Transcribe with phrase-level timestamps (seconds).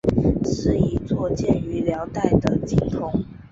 [0.45, 3.23] 是一座建于辽代的经幢。